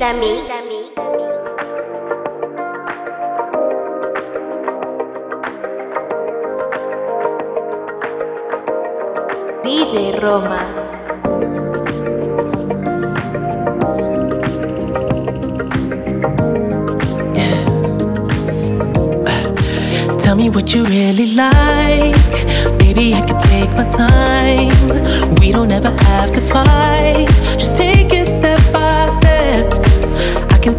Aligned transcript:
in 0.00 0.04
the 0.04 0.14
mix. 0.20 0.94
DJ 9.64 10.22
Roma. 10.22 10.60
Tell 20.20 20.36
me 20.36 20.48
what 20.50 20.74
you 20.74 20.84
really 20.84 21.34
like. 21.34 22.14
Baby, 22.78 23.14
I 23.14 23.22
can 23.26 23.40
take 23.40 23.70
my 23.70 23.88
time. 23.96 25.34
We 25.40 25.50
don't 25.50 25.72
ever 25.72 25.90
have 25.90 26.30
to 26.32 26.40
fight. 26.40 27.26
Just 27.58 27.76
take 27.76 27.87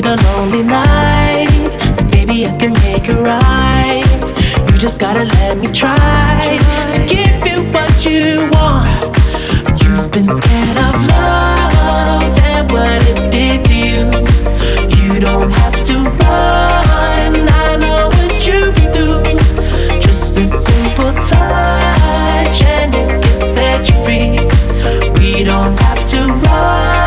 need 0.00 0.06
a 0.06 0.16
lonely 0.32 0.62
night. 0.62 1.70
So 1.94 2.04
baby, 2.08 2.46
I 2.46 2.56
can 2.56 2.72
make 2.84 3.08
it 3.08 3.18
right. 3.18 4.72
You 4.72 4.78
just 4.78 5.00
gotta 5.00 5.24
let 5.24 5.58
me 5.58 5.68
try 5.68 6.58
to 6.94 7.06
give 7.06 7.46
you 7.46 7.70
what 7.72 8.04
you 8.04 8.48
want. 8.52 9.16
You've 9.82 10.10
been 10.10 10.26
scared 10.26 10.78
of 10.86 10.94
love 11.14 12.38
and 12.52 12.70
what 12.72 13.00
it 13.10 13.30
did 13.30 13.64
to 13.64 13.74
you. 13.74 14.04
You 14.96 15.20
don't 15.20 15.50
have 15.50 15.84
to 15.84 15.96
run. 16.20 17.48
I 17.48 17.76
know 17.76 18.08
what 18.14 18.46
you've 18.46 18.74
been 18.74 18.92
through. 18.92 19.22
Just 20.00 20.36
a 20.36 20.44
simple 20.44 21.12
touch 21.30 22.62
and 22.62 22.94
it 22.94 23.22
can 23.22 23.54
set 23.54 23.88
you 23.88 23.96
free. 24.04 24.30
We 25.20 25.42
don't 25.42 25.78
have 25.80 26.08
to 26.10 26.20
run. 26.44 26.99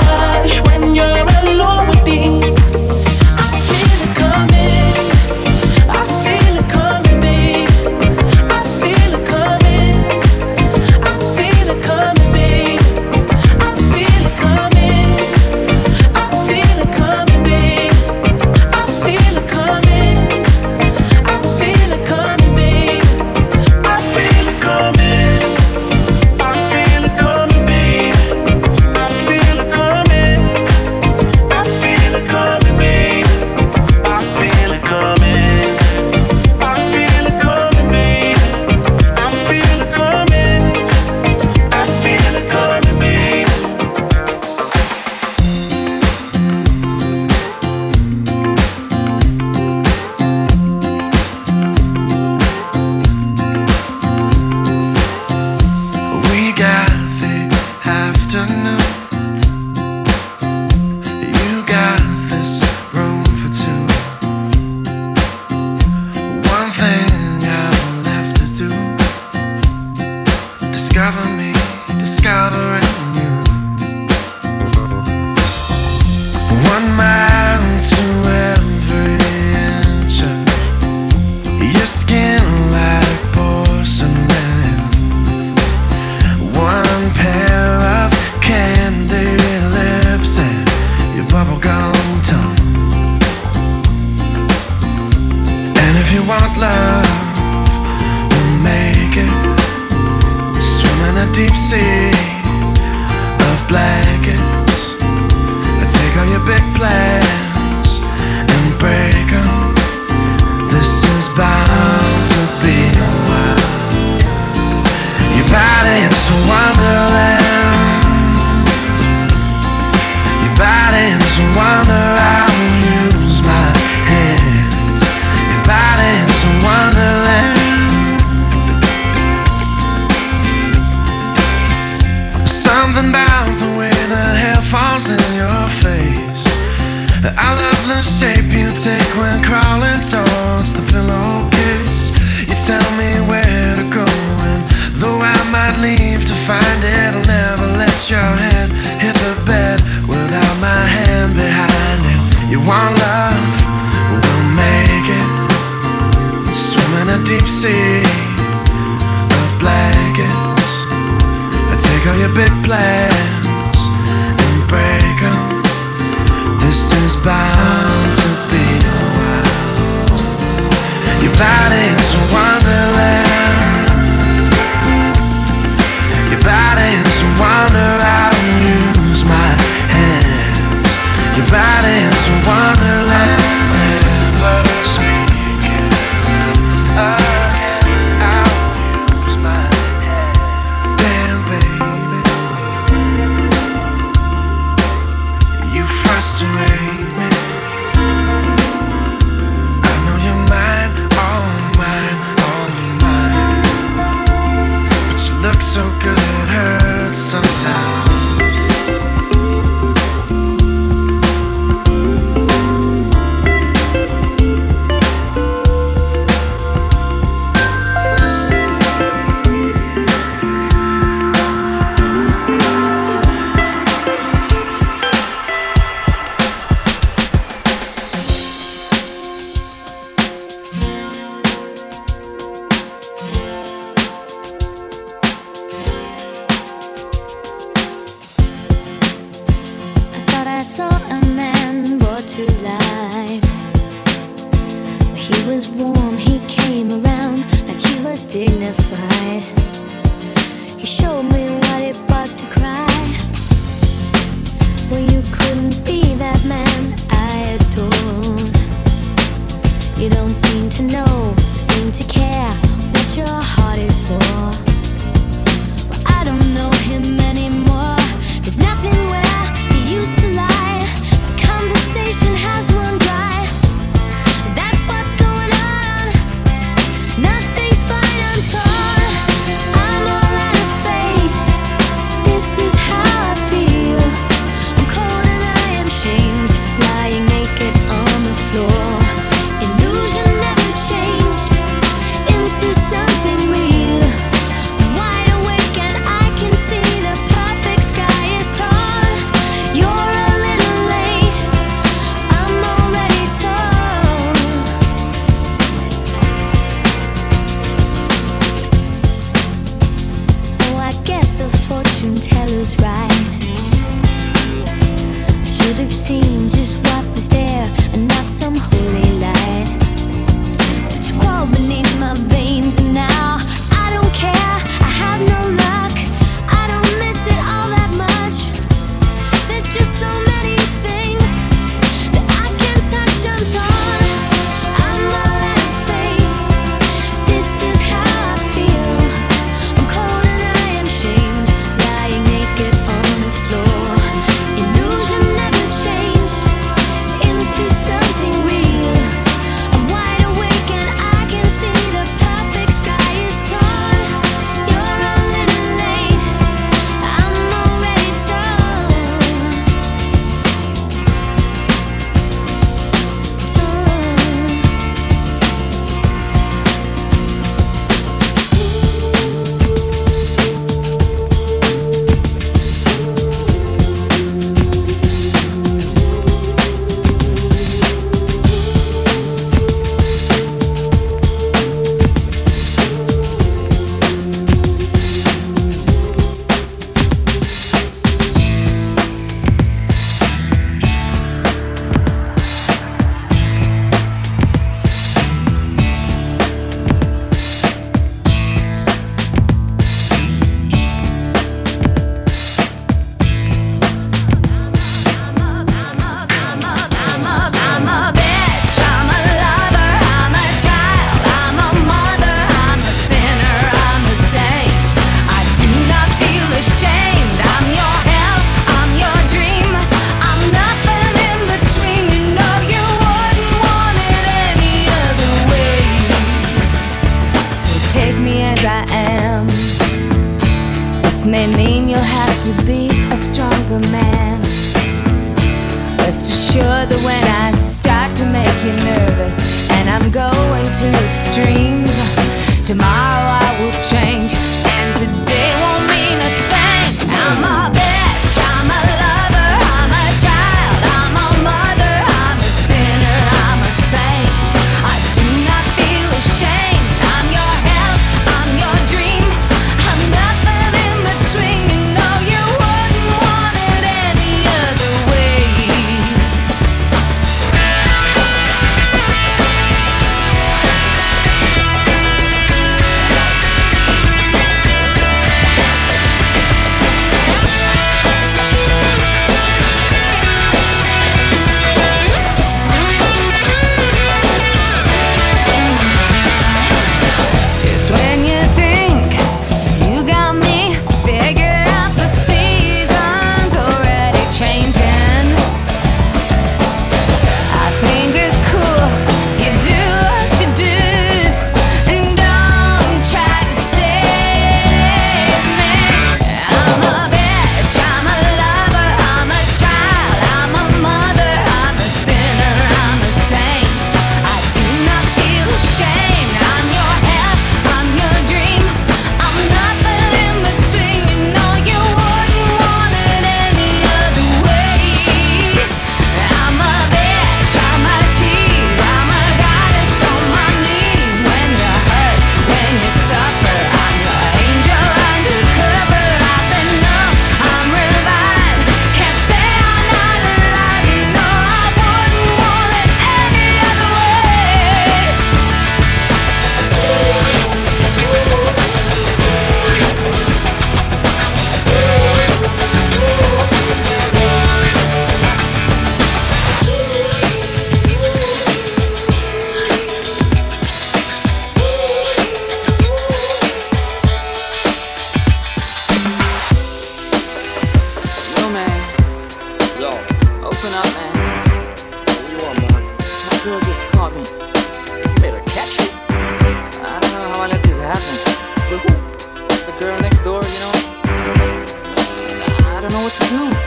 What 583.03 583.13
to 583.15 583.27
do. 583.27 583.62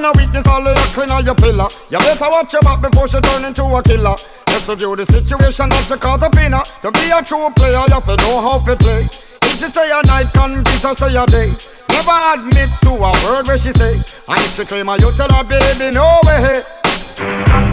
Trespass 0.00 0.04
on 0.04 0.04
a 0.04 0.12
weakness, 0.18 0.46
all 0.46 0.66
of 0.66 0.76
your 0.76 0.86
clean 0.94 1.10
on 1.10 1.24
your 1.24 1.34
pillar. 1.34 1.68
You 1.90 1.98
better 1.98 2.30
watch 2.30 2.52
your 2.52 2.62
back 2.62 2.80
before 2.80 3.08
she 3.08 3.20
turn 3.20 3.44
into 3.44 3.64
a 3.64 3.82
killer. 3.82 4.16
Just 4.48 4.68
review 4.68 4.96
the 4.96 5.04
situation 5.04 5.68
that 5.68 5.86
you 5.88 5.96
call 5.96 6.18
the 6.18 6.30
pinner. 6.30 6.60
To 6.82 6.90
be 6.92 7.10
a 7.12 7.22
true 7.22 7.48
player, 7.56 7.84
you 7.84 7.92
have 7.94 8.06
to 8.08 8.16
know 8.16 8.40
how 8.40 8.58
to 8.64 8.76
play. 8.76 9.04
If 9.04 9.58
she 9.60 9.68
say 9.68 9.88
a 9.92 10.00
night, 10.06 10.32
confess 10.32 10.84
her 10.84 10.94
say 10.94 11.12
a 11.16 11.26
day. 11.26 11.52
Never 11.92 12.16
admit 12.34 12.70
to 12.86 12.92
a 12.96 13.10
word 13.28 13.46
where 13.46 13.58
she 13.58 13.72
say. 13.72 13.94
And 14.28 14.38
if 14.40 14.56
she 14.56 14.64
claim 14.64 14.86
her, 14.88 14.96
you 14.96 15.10
tell 15.16 15.30
her, 15.30 15.44
baby, 15.44 15.92
no 15.92 16.06
way. 16.24 16.62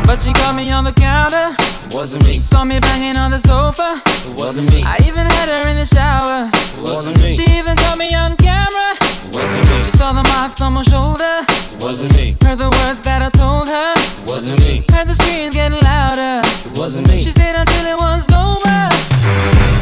But 0.04 0.20
she 0.22 0.34
caught 0.34 0.56
me 0.56 0.70
on 0.72 0.84
the 0.84 0.92
counter, 0.92 1.56
Wasn't 1.96 2.26
me. 2.28 2.40
saw 2.40 2.66
me 2.66 2.80
banging 2.80 3.16
on 3.16 3.32
the 3.32 3.40
sofa. 3.40 4.02
Wasn't 4.36 4.70
me. 4.72 4.84
I 4.84 5.00
even 5.08 5.26
had 5.26 5.48
her 5.48 5.64
in 5.70 5.78
the 5.78 5.86
shower. 5.88 6.52
Wasn't 6.84 7.16
me. 7.24 7.32
She 7.32 7.44
even 7.58 7.76
caught 7.78 7.98
me 7.98 8.14
on 8.14 8.36
camera. 8.36 8.98
Wasn't 9.32 9.64
me. 9.70 9.84
She 9.84 9.92
saw 9.92 10.12
the 10.12 10.24
marks 10.36 10.60
on 10.60 10.74
my 10.74 10.84
shoulder. 10.84 11.57
Wasn't 11.88 12.12
me. 12.20 12.36
Heard 12.44 12.60
the 12.60 12.68
words 12.68 13.00
that 13.08 13.24
I 13.24 13.32
told 13.32 13.72
her. 13.72 13.96
Wasn't 14.28 14.60
me. 14.60 14.84
Heard 14.92 15.08
the 15.08 15.16
screams 15.16 15.56
getting 15.56 15.80
louder. 15.80 16.44
Wasn't 16.76 17.08
me. 17.08 17.24
She 17.24 17.32
stayed 17.32 17.56
until 17.56 17.86
it 17.88 17.96
was 17.96 18.28
over. 18.28 18.92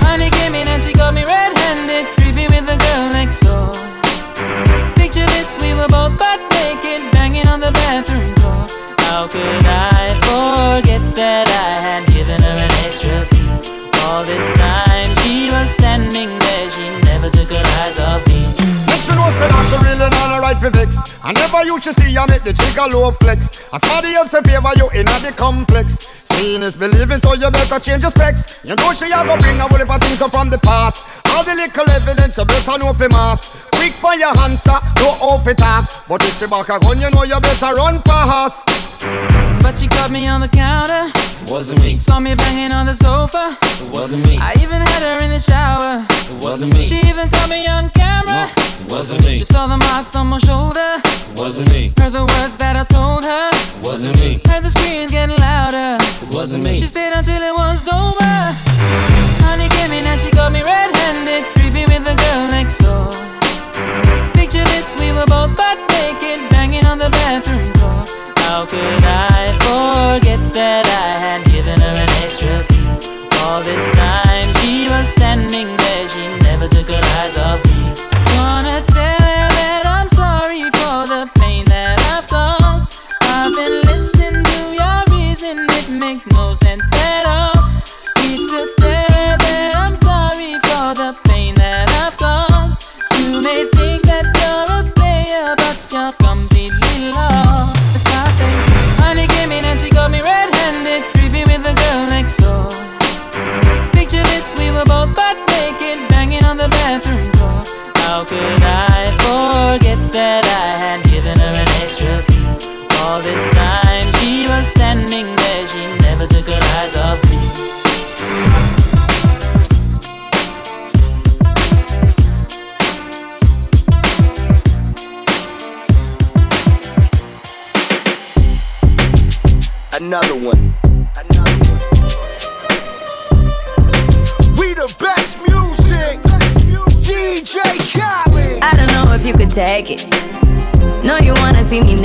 Honey 0.06 0.30
came 0.30 0.54
in 0.54 0.70
and 0.70 0.86
she 0.86 0.94
got 0.94 1.18
me 1.18 1.26
red-handed, 1.26 2.06
creepy 2.22 2.46
with 2.46 2.70
the 2.70 2.78
girl 2.78 3.10
next 3.10 3.42
door. 3.42 3.74
Picture 4.94 5.26
this, 5.34 5.58
we 5.58 5.74
were 5.74 5.90
both 5.90 6.14
butt 6.22 6.38
naked, 6.54 7.02
banging 7.10 7.50
on 7.50 7.58
the 7.58 7.74
bathroom 7.74 8.30
door. 8.38 8.70
How 9.10 9.26
could 9.26 9.66
I 9.66 10.14
forget 10.30 11.02
that 11.18 11.50
I 11.50 11.74
had 11.82 12.06
given 12.14 12.38
her 12.38 12.58
an 12.70 12.74
extra 12.86 13.18
key? 13.34 13.50
All 14.06 14.22
this 14.22 14.46
time 14.62 15.10
she 15.26 15.50
was 15.50 15.74
standing 15.74 16.30
there, 16.38 16.66
she 16.70 16.86
never 17.10 17.34
took 17.34 17.50
her 17.50 17.66
eyes 17.82 17.98
off 17.98 18.22
me. 18.30 18.46
Make 18.86 19.02
sure 19.02 19.18
no 19.18 19.26
say 19.34 19.50
that 19.50 19.66
she 19.66 19.78
really 19.82 20.06
not 20.06 20.38
a 20.38 20.46
right 20.46 20.60
for 20.62 20.70
vex. 20.70 21.15
I 21.26 21.34
never 21.34 21.66
you 21.66 21.82
should 21.82 21.96
see 21.98 22.14
you 22.14 22.22
make 22.30 22.46
the 22.46 22.54
jigger 22.54 22.86
low 22.86 23.10
flex. 23.18 23.66
As 23.74 23.82
somebody 23.82 24.14
else 24.14 24.30
in 24.38 24.44
favor 24.46 24.70
you 24.78 24.86
in 24.94 25.10
the 25.10 25.34
complex. 25.34 26.14
Seeing 26.30 26.62
is 26.62 26.78
believing, 26.78 27.18
so 27.18 27.34
you 27.34 27.50
better 27.50 27.80
change 27.82 28.06
your 28.06 28.14
specs. 28.14 28.62
You 28.62 28.76
know 28.78 28.94
she 28.94 29.10
a 29.10 29.26
go 29.26 29.34
bring 29.42 29.58
a 29.58 29.66
whole 29.66 29.74
heap 29.74 29.90
of 29.90 29.98
things 30.06 30.22
up 30.22 30.30
from 30.30 30.54
the 30.54 30.62
past. 30.62 31.26
All 31.34 31.42
the 31.44 31.58
little 31.58 31.90
evidence 31.90 32.38
you 32.38 32.46
better 32.46 32.78
know 32.78 32.94
for 32.94 33.10
mass. 33.10 33.58
Quick 33.74 33.98
by 34.06 34.22
your 34.22 34.38
answer, 34.46 34.78
no 35.02 35.18
off 35.18 35.48
it 35.50 35.58
talk. 35.58 35.90
But 36.06 36.22
if 36.22 36.38
she 36.38 36.46
back 36.46 36.70
a 36.70 36.78
gun, 36.78 37.02
you 37.02 37.10
know 37.10 37.26
you 37.26 37.40
better 37.42 37.74
run 37.74 38.06
fast. 38.06 38.70
But 39.66 39.82
she 39.82 39.88
caught 39.90 40.12
me 40.14 40.28
on 40.30 40.42
the 40.42 40.48
counter, 40.50 41.10
Wasn't 41.50 41.82
me. 41.82 41.98
saw 41.98 42.20
me 42.20 42.36
banging 42.36 42.70
on 42.70 42.86
the 42.86 42.94
sofa. 42.94 43.58
Wasn't 43.90 44.22
me. 44.30 44.38
I 44.38 44.54
even 44.62 44.78
had 44.78 45.02
her 45.02 45.18
in 45.26 45.34
the 45.34 45.42
shower. 45.42 46.06
It 46.06 46.38
wasn't 46.38 46.78
me. 46.78 46.86
She 46.86 47.02
even 47.10 47.30
caught 47.34 47.50
me 47.50 47.66
on 47.66 47.90
camera. 47.98 48.46
It 48.54 48.92
Wasn't 48.92 49.26
me. 49.26 49.40
She 49.40 49.46
saw 49.46 49.66
the 49.66 49.78
marks 49.78 50.14
on 50.16 50.28
my 50.28 50.38
shoulder. 50.38 51.02
Wasn't 51.36 51.70
me. 51.72 51.92
Heard 52.00 52.14
the 52.14 52.26
words 52.26 52.56
that 52.58 52.76
I 52.76 52.84
told 52.86 53.24
her. 53.24 53.50
Wasn't 53.84 54.16
me. 54.20 54.40
Heard 54.48 54.64
the 54.64 54.72
screams 54.72 55.12
getting 55.12 55.38
louder. 55.38 55.98
Wasn't 56.32 56.64
me. 56.64 56.80
She 56.80 56.88
stayed 56.88 57.14
until 57.14 57.42
it 57.42 57.54
was 57.54 57.88
over. 57.88 58.36
Honey 59.46 59.70
came 59.70 59.92
in 59.92 60.06
and 60.06 60.20
she 60.20 60.32
got 60.32 60.52
me 60.52 60.64
red-handed, 60.64 61.44
creepy 61.60 61.86
with 61.92 62.04
the 62.04 62.16
girl 62.16 62.48
next 62.50 62.78
door. 62.80 63.12
Picture 64.34 64.64
this, 64.74 64.96
we 64.98 65.12
were 65.12 65.28
both 65.28 65.56
butt 65.56 65.78
naked, 65.94 66.40
banging 66.50 66.86
on 66.86 66.98
the 66.98 67.10
bathroom 67.10 67.68
door. 67.80 68.04
How 68.44 68.66
could 68.66 69.04
I 69.04 69.35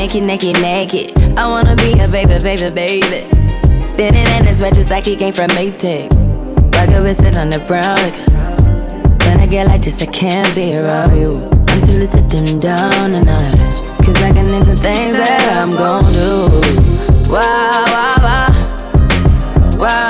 naked, 0.00 0.25
naked, 0.25 0.62
naked. 0.62 1.38
I 1.38 1.47
wanna 1.47 1.76
be 1.76 1.92
a 2.00 2.09
baby, 2.09 2.38
baby, 2.42 2.75
baby. 2.75 3.21
Spinning 3.83 4.26
in 4.28 4.47
his 4.47 4.59
red 4.62 4.75
just 4.75 4.88
like 4.88 5.04
he 5.04 5.14
came 5.14 5.35
from 5.35 5.49
Maytag. 5.50 6.09
Rocket 6.75 7.02
with 7.02 7.23
it 7.23 7.37
on 7.37 7.50
the 7.50 7.61
brown 7.69 7.97
liquor. 8.04 9.26
When 9.26 9.40
I 9.40 9.47
get 9.47 9.66
like 9.66 9.83
this, 9.83 10.00
I 10.00 10.07
can't 10.07 10.54
be 10.54 10.75
around 10.75 11.14
you. 11.21 11.47
I'm 11.69 11.87
too 11.87 12.07
to 12.07 12.23
dim 12.28 12.59
down 12.59 13.12
a. 13.28 13.52
Cause 14.02 14.23
I 14.23 14.33
can 14.33 14.49
into 14.49 14.75
things 14.75 15.12
that 15.12 15.52
I'm 15.61 15.73
gon' 15.73 16.02
do. 16.14 16.49
Wow, 17.30 17.85
wow. 17.92 18.21
Wow, 19.80 19.87
wow, 19.87 20.09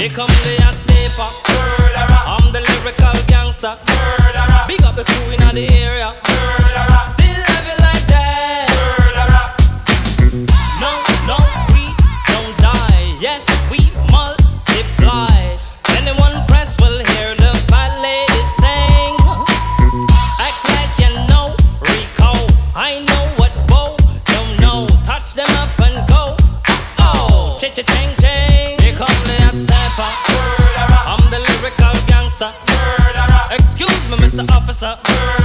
Here 0.00 0.08
come 0.08 0.28
the 0.28 0.56
hot 0.62 0.78
sniper. 0.80 1.28
Murderer. 1.52 2.22
I'm 2.24 2.52
the 2.54 2.60
lyrical 2.64 3.12
gangster. 3.28 3.76
Murderer. 3.84 4.64
Big 4.66 4.80
up 4.82 4.96
the 4.96 5.04
crew 5.04 5.32
in 5.36 5.54
the 5.54 5.68
area. 5.76 6.16
Murderer. 6.24 7.04
Stay 7.04 7.29
fit 34.80 35.39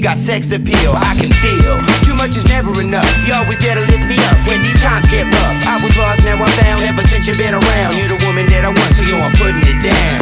got 0.00 0.16
sex 0.16 0.50
appeal. 0.50 0.96
I 0.96 1.12
can 1.20 1.28
feel 1.44 1.76
too 2.08 2.16
much 2.16 2.32
is 2.34 2.48
never 2.48 2.72
enough. 2.80 3.06
You 3.28 3.36
always 3.36 3.60
there 3.60 3.76
to 3.76 3.84
lift 3.84 4.08
me 4.08 4.16
up 4.16 4.38
when 4.48 4.64
these 4.64 4.80
times 4.80 5.04
get 5.12 5.28
rough. 5.28 5.56
I 5.68 5.76
was 5.84 5.92
lost, 6.00 6.24
now 6.24 6.40
I'm 6.40 6.48
found. 6.56 6.80
Ever 6.88 7.04
since 7.04 7.28
you've 7.28 7.36
been 7.36 7.54
around, 7.54 7.92
you're 8.00 8.16
the 8.16 8.20
woman 8.24 8.48
that 8.48 8.64
I 8.64 8.72
want, 8.72 8.90
so 8.96 9.04
yo, 9.04 9.20
I'm 9.20 9.34
putting 9.36 9.60
it 9.60 9.78
down. 9.84 10.20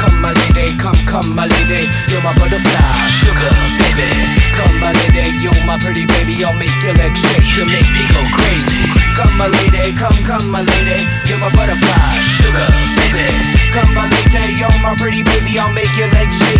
Come, 0.00 0.18
my 0.18 0.32
lady, 0.32 0.74
come, 0.80 0.96
come, 1.06 1.30
my 1.36 1.46
lady, 1.46 1.86
you're 2.10 2.24
my 2.24 2.32
butterfly, 2.40 2.96
sugar, 3.20 3.52
baby. 3.78 4.08
Come, 4.56 4.80
my 4.80 4.92
lady, 4.96 5.28
you're 5.44 5.54
my 5.68 5.76
pretty 5.78 6.08
baby, 6.08 6.40
I'll 6.40 6.56
make 6.56 6.72
your 6.80 6.96
legs 6.96 7.20
shake, 7.20 7.44
you 7.54 7.68
make 7.68 7.86
me 7.92 8.02
go 8.10 8.24
crazy. 8.32 8.88
Come, 9.14 9.36
my 9.36 9.46
lady, 9.46 9.92
come, 9.94 10.16
come, 10.24 10.48
my 10.48 10.64
lady, 10.64 11.04
you're 11.28 11.40
my 11.40 11.52
butterfly, 11.52 12.16
sugar, 12.40 12.68
baby. 12.96 13.28
Come, 13.76 13.92
my 13.92 14.08
lady, 14.08 14.56
you're 14.56 14.72
my 14.80 14.96
pretty 14.96 15.20
baby, 15.22 15.60
I'll 15.60 15.72
make 15.76 15.92
your 16.00 16.08
legs 16.16 16.32
shake, 16.36 16.59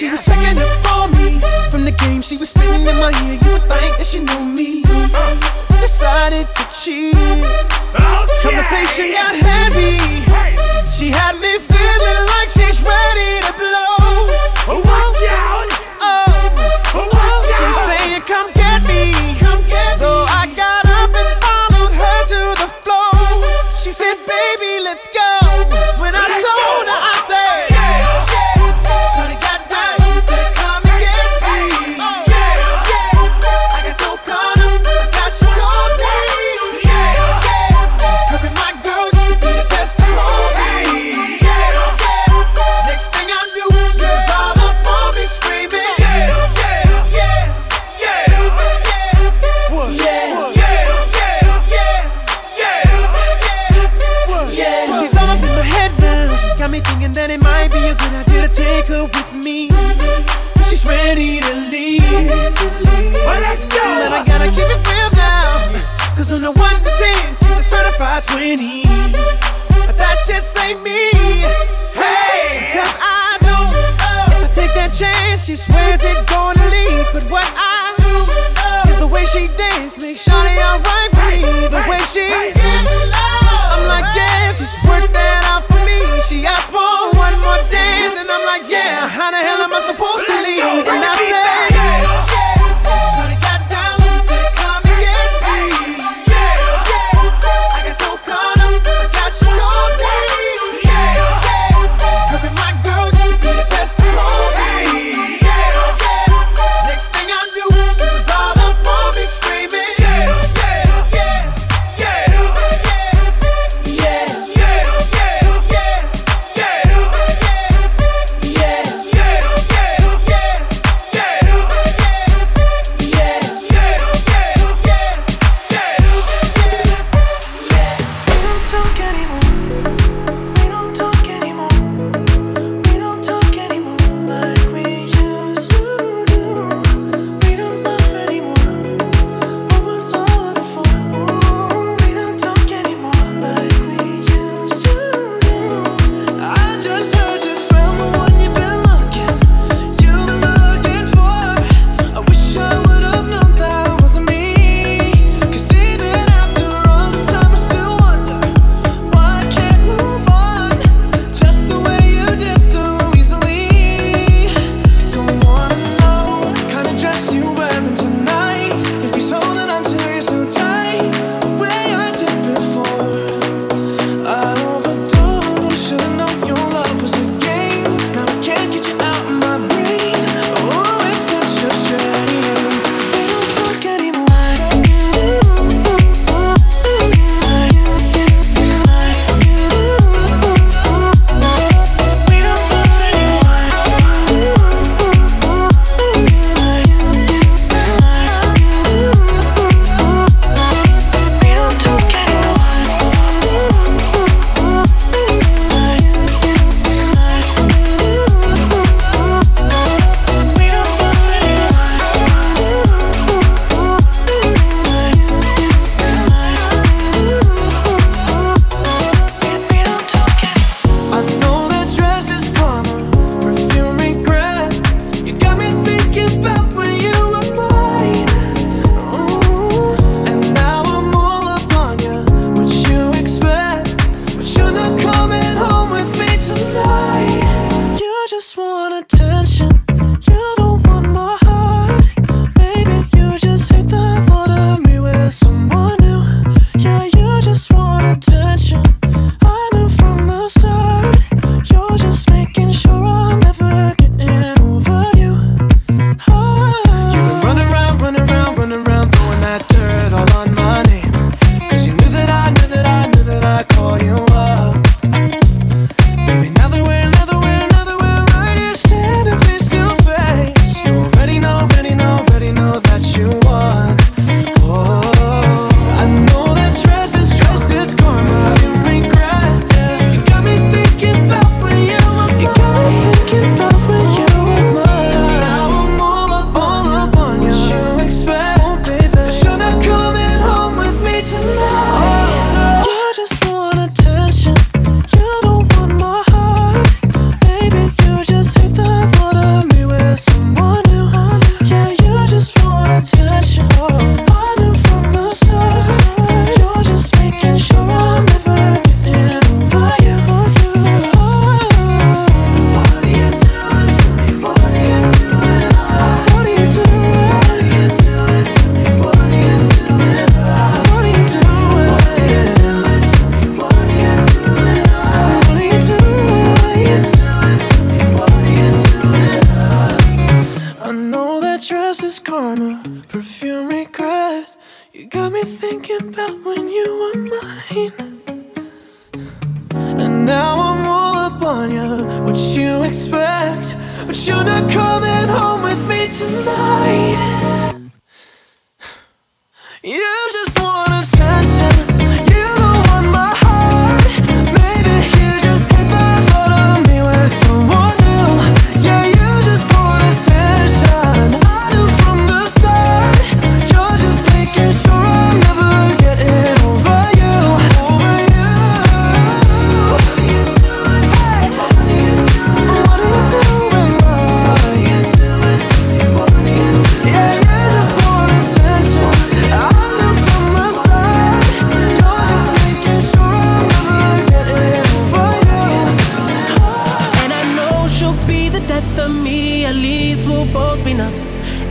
she 0.00 0.08
was 0.08 0.24
checking. 0.24 0.56
From 0.56 0.89
the 1.90 2.04
game, 2.04 2.22
she 2.22 2.36
was 2.36 2.50
spitting 2.50 2.86
in 2.86 2.96
my 2.96 3.10
ear. 3.26 3.34
You 3.34 3.50
would 3.52 3.66
think 3.66 3.98
that 3.98 4.06
she 4.06 4.20
knew 4.20 4.44
me. 4.44 4.82
Uh, 4.86 5.80
decided 5.80 6.46
to 6.46 6.62
cheat. 6.70 7.14
Oh, 7.98 8.26
Conversation 8.42 9.12
got 9.12 9.34
heavy. 9.34 9.98
She 10.92 11.10
had 11.10 11.36
me 11.40 11.59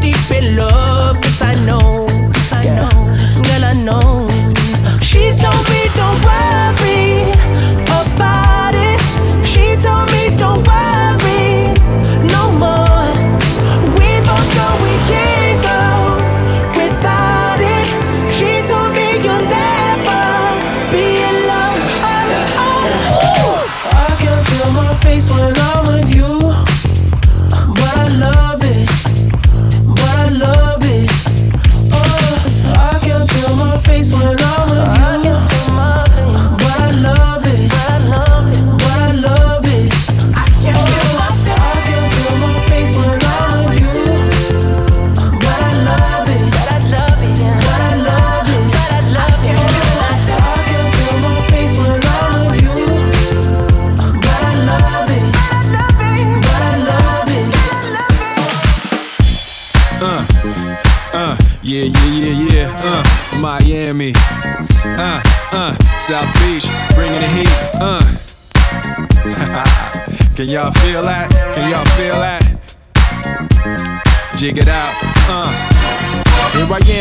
deep 0.00 0.30
in 0.30 0.56
love. 0.56 1.16
Yes, 1.22 1.42
I 1.42 1.54
know, 1.66 2.06
yes, 2.08 2.52
I 2.52 2.64
know, 2.76 3.42
girl, 3.42 3.64
I 3.64 3.72
know. 3.74 4.29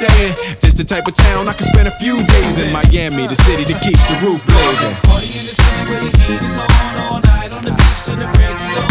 staying. 0.00 0.34
This 0.60 0.74
the 0.74 0.84
type 0.84 1.06
of 1.06 1.14
town 1.14 1.48
I 1.48 1.52
can 1.52 1.66
spend 1.66 1.88
a 1.88 1.94
few 2.00 2.24
days 2.24 2.58
in. 2.58 2.72
Miami, 2.72 3.26
the 3.26 3.34
city 3.34 3.64
that 3.64 3.80
keeps 3.84 4.04
the 4.08 4.16
roof 4.24 4.40
blazing. 4.46 4.94
Party 5.04 5.28
in 5.36 5.44
the 5.44 5.52
city 5.52 5.82
where 5.90 6.00
the 6.00 6.10
heat 6.24 6.40
is 6.40 6.56
on 6.56 6.70
all 7.04 7.20
night 7.20 7.52
on 7.52 7.62
the 7.64 7.72
beach 7.76 8.00
till 8.08 8.16
the 8.16 8.28
break 8.32 8.56
of 8.56 8.70
dawn. 8.76 8.88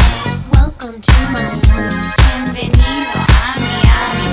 Welcome 0.54 1.02
to 1.02 1.16
Miami. 1.34 2.14
Bienvenido 2.22 3.22
a 3.26 3.52
Miami. 3.58 4.30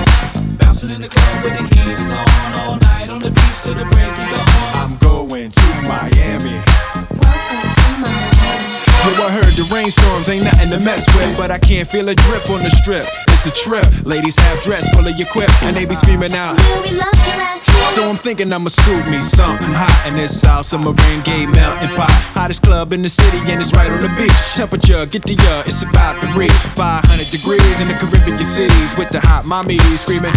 Bouncing 0.61 0.91
in 0.93 1.01
the 1.01 1.09
club 1.09 1.33
where 1.41 1.55
the 1.57 1.65
heat 1.65 1.89
is 1.97 2.11
on 2.13 2.53
all 2.61 2.77
night 2.77 3.09
on 3.09 3.19
the 3.25 3.31
beach 3.33 3.57
till 3.65 3.73
the 3.73 3.87
break 3.89 4.13
of 4.13 4.27
dawn. 4.29 4.49
I'm 4.77 4.93
going 5.01 5.49
to 5.49 5.67
Miami. 5.89 6.61
Welcome 7.17 7.69
to 7.73 7.87
Miami. 8.05 9.17
Yo, 9.17 9.25
I 9.25 9.29
heard 9.33 9.53
the 9.57 9.65
rainstorms 9.73 10.29
ain't 10.29 10.45
nothing 10.45 10.69
to 10.69 10.79
mess 10.85 11.09
with, 11.15 11.35
but 11.37 11.49
I 11.49 11.57
can't 11.57 11.89
feel 11.89 12.07
a 12.09 12.15
drip 12.15 12.49
on 12.51 12.61
the 12.61 12.69
strip. 12.69 13.07
A 13.47 13.49
trip. 13.51 13.87
Ladies 14.03 14.35
have 14.35 14.61
dress 14.61 14.89
full 14.91 15.07
of 15.07 15.15
your 15.15 15.27
quip, 15.27 15.47
and 15.63 15.73
they 15.73 15.85
be 15.85 15.95
screaming 15.95 16.33
out. 16.33 16.59
Will 16.67 16.83
we 16.83 16.99
love 16.99 17.15
your 17.23 17.39
ass 17.39 17.63
here? 17.63 17.85
So 17.95 18.09
I'm 18.09 18.17
thinking 18.17 18.51
I'ma 18.51 18.67
scoop 18.67 19.07
me 19.07 19.21
something 19.21 19.71
hot 19.71 20.03
in 20.05 20.15
this 20.15 20.41
South 20.41 20.65
Summer 20.65 20.91
rain 20.91 21.21
gay 21.23 21.45
melting 21.45 21.95
pot. 21.95 22.11
Hottest 22.35 22.61
club 22.61 22.91
in 22.91 23.01
the 23.01 23.07
city, 23.07 23.39
and 23.47 23.61
it's 23.61 23.71
right 23.71 23.89
on 23.89 24.01
the 24.01 24.11
beach. 24.19 24.35
Temperature, 24.53 25.05
get 25.05 25.23
the 25.23 25.39
uh, 25.39 25.63
it's 25.63 25.81
about 25.81 26.19
to 26.19 26.27
reach 26.35 26.51
500 26.75 27.07
degrees 27.31 27.79
in 27.79 27.87
the 27.87 27.95
Caribbean 27.95 28.35
cities 28.43 28.91
with 28.99 29.07
the 29.15 29.21
hot 29.23 29.45
mommies 29.47 29.79
screaming. 29.95 30.35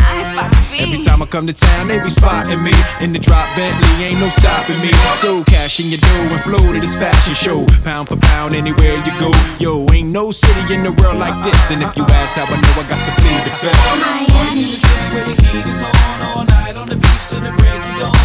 Every 0.79 1.03
time 1.03 1.21
I 1.21 1.27
come 1.27 1.51
to 1.51 1.53
town, 1.53 1.89
they 1.89 1.99
be 1.99 2.11
spotting 2.11 2.63
me 2.63 2.73
in 3.03 3.13
the 3.13 3.19
drop 3.19 3.51
Bentley, 3.59 4.07
ain't 4.07 4.21
no 4.23 4.29
stopping 4.31 4.79
me. 4.79 4.95
So 5.19 5.43
cash 5.45 5.83
in 5.83 5.91
your 5.91 5.99
dough 5.99 6.31
and 6.31 6.43
flow 6.47 6.63
to 6.63 6.79
this 6.79 6.95
fashion 6.95 7.35
show, 7.35 7.67
pound 7.83 8.07
for 8.07 8.17
pound 8.17 8.55
anywhere 8.55 9.03
you 9.03 9.13
go. 9.19 9.35
Yo, 9.59 9.83
ain't 9.91 10.15
no 10.15 10.31
city 10.31 10.63
in 10.73 10.87
the 10.87 10.95
world 10.95 11.19
like 11.19 11.35
this, 11.43 11.75
and 11.75 11.83
if 11.83 11.91
you 11.99 12.07
ask 12.07 12.39
how 12.39 12.47
I 12.47 12.55
know, 12.55 12.75
I 12.79 12.87
got 12.87 13.00
to 13.07 13.13
plead 13.21 13.43
the 13.45 13.51
fifth. 13.61 13.81
Miami. 14.01 14.77
Where 15.13 15.25
the 15.25 15.35
heat 15.43 15.67
is 15.67 15.83
on 15.83 16.23
all 16.23 16.45
night 16.45 16.77
on 16.77 16.89
the 16.89 16.97
beach 16.97 17.25
till 17.29 17.41
the 17.41 17.53
break 17.59 17.83
of 17.91 17.99
dawn. 17.99 18.17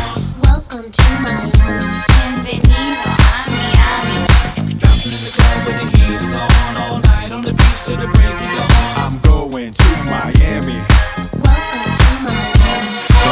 Welcome 0.42 0.92
to 0.92 1.10
Miami. 1.22 2.15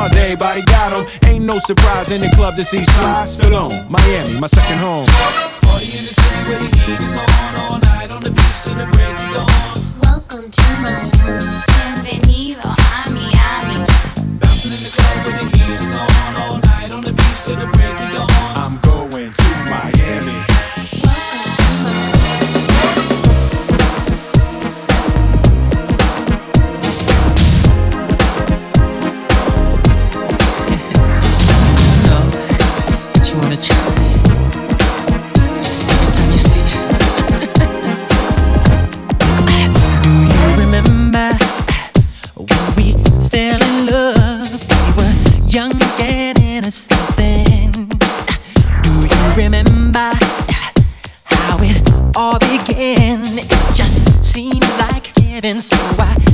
cars, 0.00 0.16
everybody 0.16 0.62
got 0.62 0.92
'em. 0.92 1.04
Ain't 1.28 1.44
no 1.44 1.58
surprise 1.58 2.10
in 2.10 2.20
the 2.20 2.30
club 2.30 2.56
to 2.56 2.64
see 2.64 2.82
Sly 2.84 3.26
Stallone. 3.26 3.88
Miami, 3.88 4.34
my 4.40 4.46
second 4.46 4.78
home. 4.78 5.06
Party 5.62 5.98
in 5.98 6.04
the 6.06 6.14
city 6.20 6.40
where 6.48 6.58
the 6.58 6.68
heat 6.76 7.00
is 7.00 7.16
on 7.16 7.54
all 7.60 7.78
night 7.78 8.12
on 8.12 8.22
the 8.22 8.30
beach 8.30 8.58
till 8.64 8.74
the 8.74 8.86
break 8.94 9.14
of 9.24 9.30
dawn. 9.34 9.48
Welcome 10.00 10.50
to 10.50 10.64
Miami. 10.82 11.10
Bienvenido 12.02 12.79
like 55.42 55.58
so 55.60 55.76
I 55.98 56.29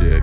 shit. 0.00 0.22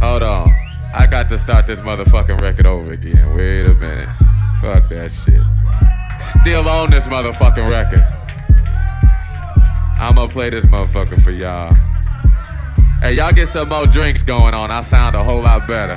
Hold 0.00 0.22
on. 0.22 0.50
I 0.94 1.06
got 1.08 1.28
to 1.28 1.38
start 1.38 1.66
this 1.66 1.80
motherfucking 1.82 2.40
record 2.40 2.66
over 2.66 2.92
again. 2.92 3.36
Wait 3.36 3.66
a 3.66 3.74
minute. 3.74 4.08
Fuck 4.60 4.88
that 4.88 5.10
shit. 5.12 5.40
Still 6.40 6.66
on 6.68 6.90
this 6.90 7.06
motherfucking 7.06 7.70
record. 7.70 8.04
I'ma 10.00 10.26
play 10.28 10.48
this 10.48 10.64
motherfucker 10.64 11.22
for 11.22 11.30
y'all. 11.30 11.74
Hey, 13.02 13.14
y'all 13.14 13.32
get 13.32 13.48
some 13.48 13.68
more 13.68 13.86
drinks 13.86 14.22
going 14.22 14.54
on. 14.54 14.70
I 14.70 14.80
sound 14.80 15.14
a 15.14 15.22
whole 15.22 15.42
lot 15.42 15.68
better. 15.68 15.96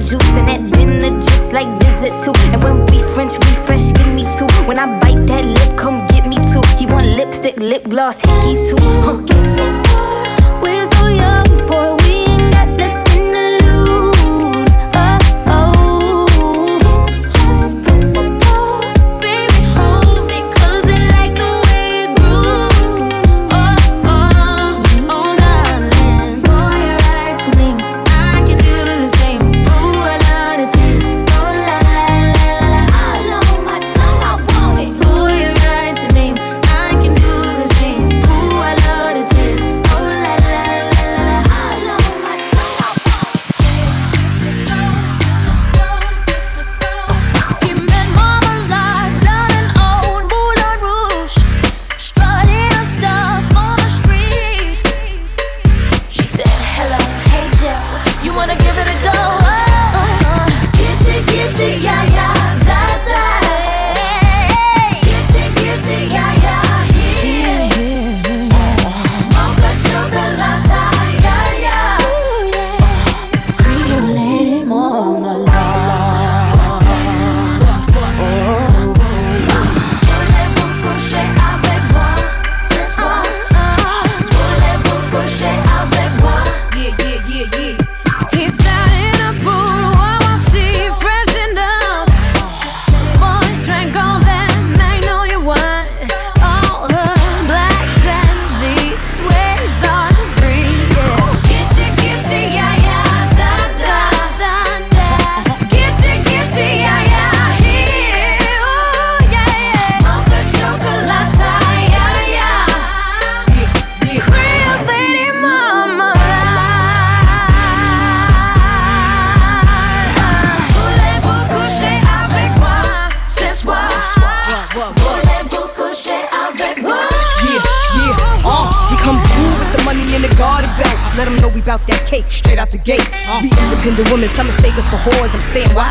juice 0.00 0.32
and 0.36 0.48
that 0.48 0.60
dinner 0.72 1.12
just 1.20 1.52
like 1.52 1.68
dessert 1.78 2.14
too. 2.24 2.32
And 2.52 2.62
when 2.64 2.86
we 2.86 2.98
French 3.14 3.32
refresh, 3.36 3.92
give 3.92 4.08
me 4.14 4.22
two. 4.38 4.48
When 4.66 4.78
I 4.78 4.98
bite 4.98 5.26
that 5.28 5.44
lip, 5.44 5.78
come 5.78 6.06
get 6.08 6.26
me 6.26 6.36
two. 6.52 6.62
He 6.78 6.86
want 6.86 7.06
lipstick, 7.06 7.56
lip 7.56 7.84
gloss, 7.84 8.20
hickeys 8.22 8.70
too. 8.70 8.80
Huh. 9.04 9.18
We're 10.62 10.86
so 10.86 11.06
young, 11.08 11.66
boy. 11.66 11.79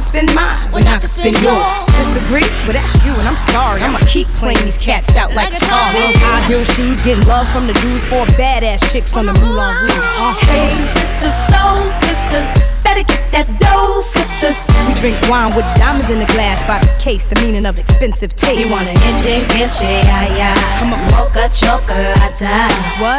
spend 0.10 0.34
mine 0.34 0.58
when, 0.74 0.82
I, 0.90 0.98
can 0.98 1.08
spend 1.08 1.38
yours. 1.38 1.62
Disagree? 2.02 2.50
But 2.66 2.74
well, 2.74 2.82
that's 2.82 2.98
you, 3.06 3.14
and 3.14 3.30
I'm 3.30 3.38
sorry. 3.38 3.86
I'ma 3.86 4.02
keep 4.10 4.26
playing 4.42 4.66
these 4.66 4.78
cats 4.78 5.16
out 5.16 5.38
like, 5.38 5.54
a 5.54 5.62
car. 5.62 5.94
High 5.94 6.42
heel 6.50 6.66
shoes, 6.66 6.98
getting 7.06 7.22
love 7.30 7.46
from 7.54 7.70
the 7.70 7.78
dudes, 7.78 8.04
four 8.04 8.26
badass 8.34 8.90
chicks 8.90 9.14
from 9.14 9.30
the 9.30 9.38
Moulin 9.38 9.70
Rouge. 9.86 9.94
Uh-huh. 9.94 10.34
Hey, 10.50 10.74
sisters, 10.98 11.38
soul 11.54 11.78
sisters, 11.94 12.50
better 12.82 13.06
get 13.06 13.22
that 13.38 13.48
dough, 13.62 14.02
sisters. 14.02 14.58
We 14.90 14.98
drink 14.98 15.18
wine 15.30 15.54
with 15.54 15.70
diamonds 15.78 16.10
in 16.10 16.18
the 16.18 16.30
glass 16.34 16.66
by 16.66 16.82
the 16.82 16.90
case, 16.98 17.26
the 17.26 17.38
meaning 17.46 17.70
of 17.70 17.78
expensive 17.78 18.36
taste. 18.36 18.66
You 18.66 18.72
wanna 18.74 18.98
inche, 19.14 19.46
inche. 19.62 19.94
Come 20.82 20.98
on, 20.98 21.06
mocha 21.14 21.54
chocolate. 21.54 22.18
What? 22.98 23.19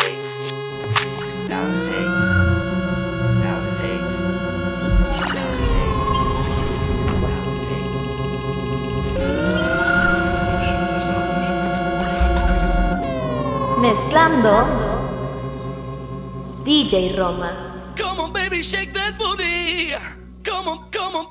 Mezclando 13.81 14.63
DJ 16.63 17.15
Roma. 17.15 17.91
Come 17.95 18.19
on, 18.19 18.31
baby, 18.31 18.61
shake 18.61 18.93
that 18.93 19.17
booty. 19.17 19.95
Come 20.43 20.67
on, 20.67 20.89
come 20.91 21.15
on, 21.15 21.27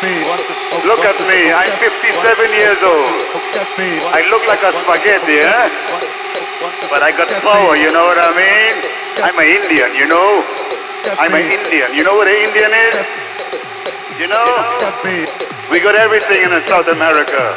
Look 0.00 1.04
at 1.04 1.18
me, 1.28 1.52
I'm 1.52 1.68
57 1.76 2.56
years 2.56 2.80
old. 2.80 3.12
I 4.16 4.24
look 4.32 4.40
like 4.48 4.64
a 4.64 4.72
spaghetti, 4.80 5.44
eh? 5.44 5.68
But 6.88 7.04
I 7.04 7.12
got 7.12 7.28
power, 7.44 7.76
you 7.76 7.92
know 7.92 8.08
what 8.08 8.16
I 8.16 8.32
mean? 8.32 8.74
I'm 9.20 9.36
an 9.36 9.44
Indian, 9.44 9.92
you 9.92 10.08
know? 10.08 10.40
I'm 11.20 11.32
an 11.36 11.44
Indian. 11.44 11.92
You 11.92 12.04
know 12.04 12.16
what 12.16 12.28
an 12.32 12.38
Indian 12.48 12.72
is? 12.72 12.96
You 14.16 14.28
know? 14.32 14.48
We 15.68 15.84
got 15.84 15.94
everything 15.96 16.48
in 16.48 16.52
South 16.64 16.88
America. 16.88 17.52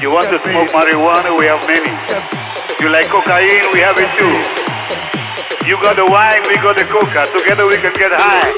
You 0.00 0.14
want 0.14 0.30
to 0.30 0.38
smoke 0.46 0.70
marijuana? 0.70 1.34
We 1.34 1.50
have 1.50 1.62
many. 1.66 1.90
You 2.78 2.94
like 2.94 3.10
cocaine? 3.10 3.66
We 3.74 3.82
have 3.82 3.98
it 3.98 4.10
too. 4.14 4.34
You 5.66 5.74
got 5.82 5.98
the 5.98 6.06
wine, 6.06 6.46
we 6.46 6.54
got 6.62 6.78
the 6.78 6.86
coca. 6.86 7.26
Together 7.34 7.66
we 7.66 7.74
can 7.82 7.90
get 7.98 8.14
high. 8.14 8.54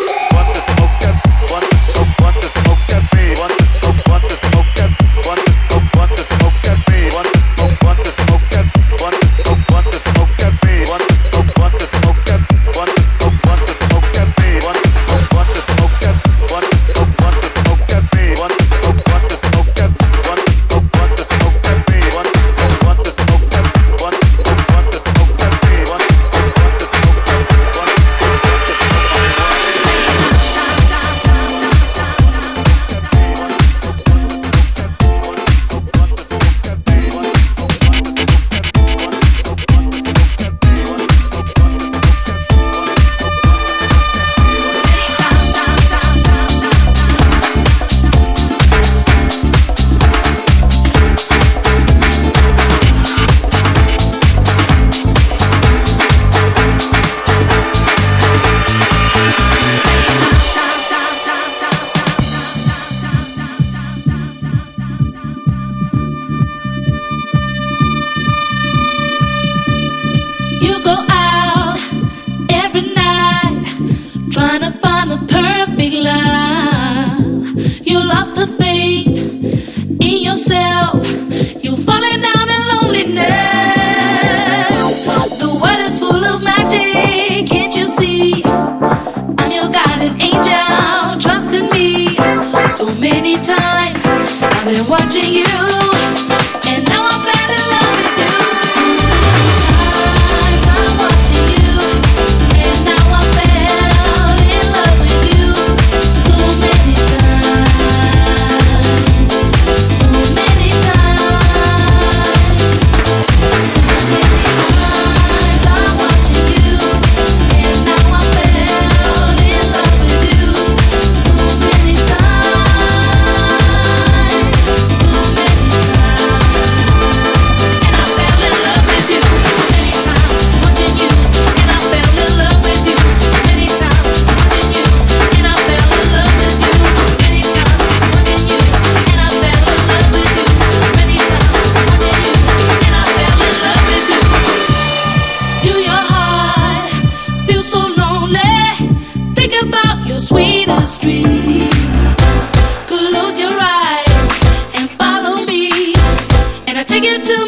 take 157.01 157.13
it 157.13 157.25
to 157.25 157.48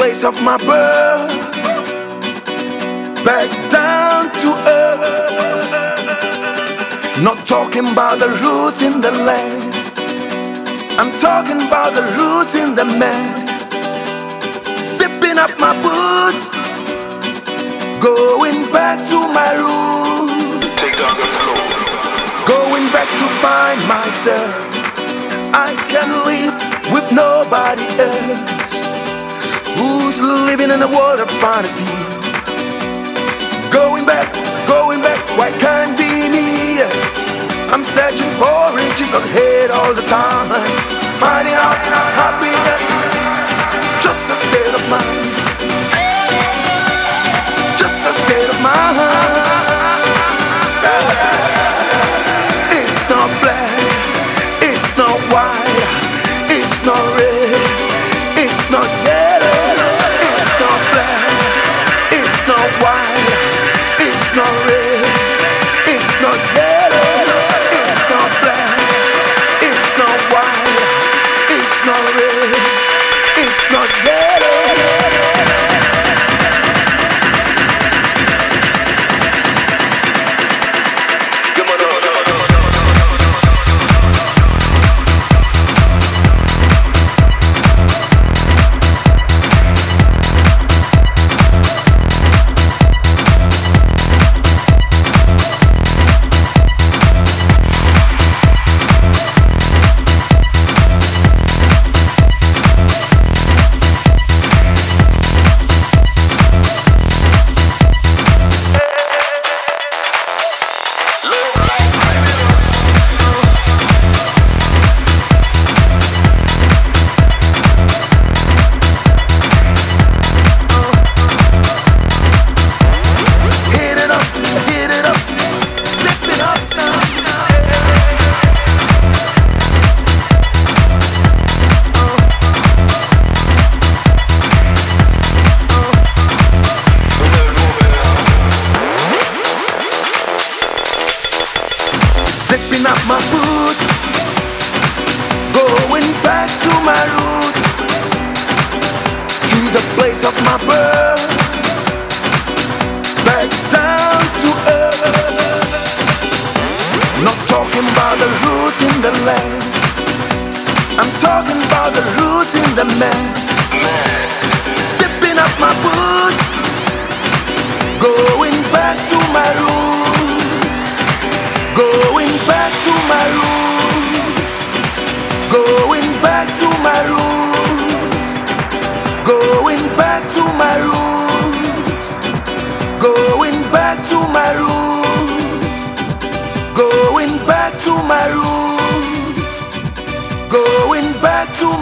place 0.00 0.24
of 0.24 0.42
my 0.42 0.56
birth, 0.56 1.30
back 3.22 3.50
down 3.68 4.32
to 4.42 4.48
earth. 4.80 5.04
Not 7.22 7.46
talking 7.46 7.86
about 7.92 8.18
the 8.18 8.30
roots 8.40 8.80
in 8.80 9.02
the 9.02 9.10
land, 9.28 9.62
I'm 10.98 11.12
talking 11.20 11.60
about 11.68 11.92
the 11.92 12.04
roots 12.16 12.54
in 12.54 12.74
the 12.74 12.86
man. 13.02 13.36
Sipping 14.78 15.36
up 15.36 15.52
my 15.60 15.76
booze, 15.84 16.48
going 18.00 18.72
back 18.72 18.96
to 19.10 19.18
my 19.38 19.50
roots. 19.60 20.64
Going 22.48 22.86
back 22.96 23.08
to 23.20 23.26
find 23.44 23.78
myself. 23.96 24.50
I 25.52 25.70
can 25.92 26.08
live 26.24 26.56
with 26.90 27.06
nobody 27.12 27.84
else. 28.00 28.59
Who's 29.80 30.20
living 30.20 30.68
in 30.68 30.82
a 30.82 30.90
world 30.92 31.20
of 31.20 31.30
fantasy? 31.40 31.88
Going 33.72 34.04
back, 34.04 34.28
going 34.68 35.00
back, 35.00 35.20
why 35.38 35.50
can't 35.56 35.96
be 35.96 36.28
me? 36.28 36.84
I'm 37.72 37.82
searching 37.82 38.28
for 38.36 38.76
riches 38.76 39.08
on 39.16 39.24
hate 39.32 39.70
all 39.70 39.94
the 39.94 40.04
time. 40.04 40.52
Finding 41.16 41.54
out 41.54 41.80
happiness, 42.20 42.82
just 44.04 44.22
a 44.28 44.36
state 44.44 44.74
of 44.76 44.84
mind. 44.92 45.20
Just 47.80 48.00
a 48.04 48.12
state 48.20 48.48
of 48.52 48.60
mind. 48.60 49.29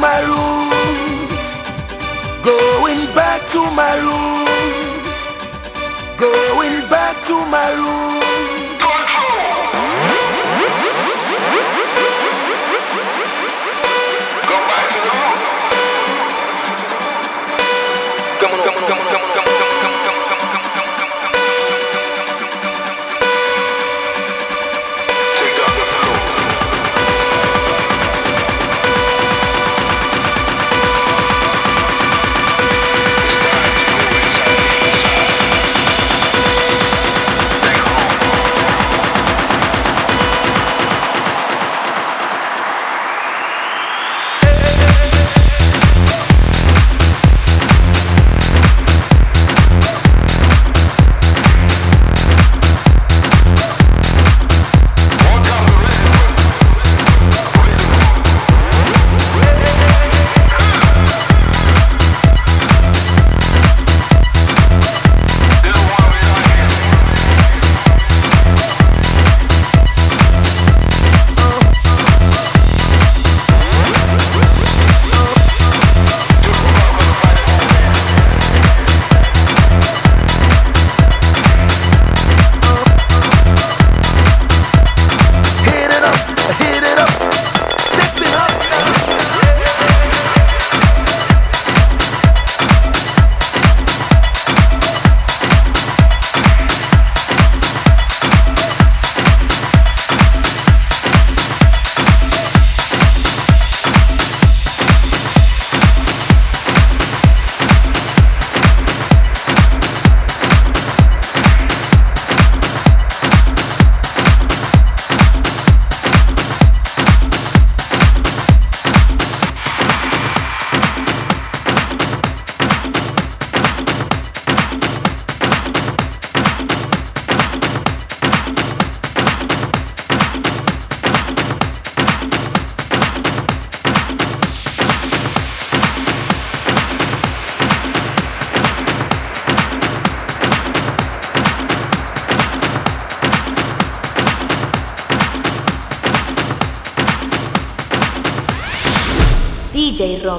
my 0.00 0.20
room. 0.30 0.70
Going 2.44 3.06
back 3.14 3.40
to 3.52 3.70
my 3.70 3.94
room. 4.06 4.46
Going 6.18 6.88
back 6.88 7.16
to 7.26 7.36
my 7.46 7.72
room. 7.72 8.27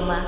mà 0.00 0.24